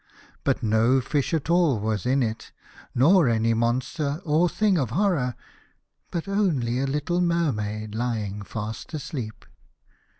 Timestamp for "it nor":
2.23-3.29